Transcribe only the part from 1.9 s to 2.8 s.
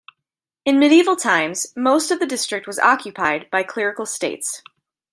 of the district was